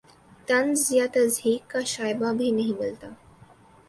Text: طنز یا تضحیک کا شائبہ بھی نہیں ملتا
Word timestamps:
طنز 0.47 0.81
یا 0.91 1.05
تضحیک 1.13 1.69
کا 1.71 1.79
شائبہ 1.87 2.31
بھی 2.37 2.49
نہیں 2.51 2.79
ملتا 2.79 3.07